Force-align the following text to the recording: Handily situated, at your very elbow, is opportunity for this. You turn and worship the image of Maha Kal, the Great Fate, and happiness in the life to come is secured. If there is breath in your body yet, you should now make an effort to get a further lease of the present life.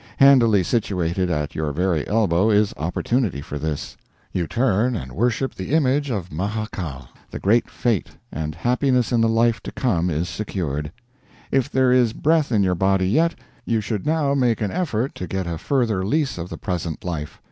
Handily 0.17 0.63
situated, 0.63 1.29
at 1.29 1.53
your 1.53 1.71
very 1.71 2.07
elbow, 2.07 2.49
is 2.49 2.73
opportunity 2.75 3.39
for 3.39 3.59
this. 3.59 3.95
You 4.33 4.47
turn 4.47 4.95
and 4.95 5.11
worship 5.11 5.53
the 5.53 5.69
image 5.73 6.09
of 6.09 6.31
Maha 6.31 6.67
Kal, 6.71 7.09
the 7.29 7.37
Great 7.37 7.69
Fate, 7.69 8.07
and 8.31 8.55
happiness 8.55 9.11
in 9.11 9.21
the 9.21 9.29
life 9.29 9.61
to 9.61 9.71
come 9.71 10.09
is 10.09 10.27
secured. 10.27 10.91
If 11.51 11.69
there 11.69 11.91
is 11.91 12.13
breath 12.13 12.51
in 12.51 12.63
your 12.63 12.73
body 12.73 13.09
yet, 13.09 13.35
you 13.63 13.79
should 13.79 14.07
now 14.07 14.33
make 14.33 14.59
an 14.59 14.71
effort 14.71 15.13
to 15.13 15.27
get 15.27 15.45
a 15.45 15.59
further 15.59 16.03
lease 16.03 16.39
of 16.39 16.49
the 16.49 16.57
present 16.57 17.03
life. 17.05 17.39